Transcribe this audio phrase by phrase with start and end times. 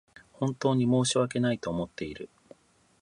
[0.33, 2.31] 本当に申し訳ないと思っている